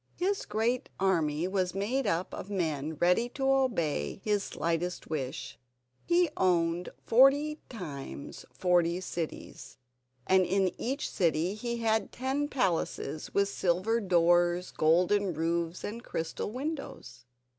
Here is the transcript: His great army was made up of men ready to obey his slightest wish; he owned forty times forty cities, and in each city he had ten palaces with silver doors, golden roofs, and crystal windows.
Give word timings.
His 0.15 0.47
great 0.47 0.89
army 0.99 1.47
was 1.47 1.75
made 1.75 2.07
up 2.07 2.33
of 2.33 2.49
men 2.49 2.95
ready 2.95 3.29
to 3.37 3.47
obey 3.47 4.19
his 4.23 4.43
slightest 4.43 5.11
wish; 5.11 5.59
he 6.03 6.27
owned 6.35 6.89
forty 7.05 7.59
times 7.69 8.43
forty 8.51 8.99
cities, 8.99 9.77
and 10.25 10.43
in 10.43 10.71
each 10.81 11.07
city 11.07 11.53
he 11.53 11.77
had 11.77 12.11
ten 12.11 12.47
palaces 12.47 13.31
with 13.35 13.47
silver 13.47 13.99
doors, 14.01 14.71
golden 14.71 15.35
roofs, 15.35 15.83
and 15.83 16.03
crystal 16.03 16.49
windows. 16.51 17.25